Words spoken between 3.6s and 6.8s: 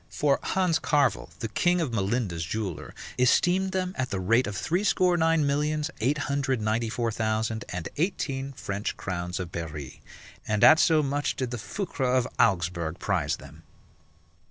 them at the rate of threescore nine millions, eight hundred